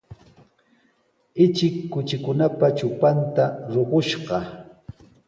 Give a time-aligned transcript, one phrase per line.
[1.43, 4.37] Ichik kuchikunapa trupanta ruqushqa.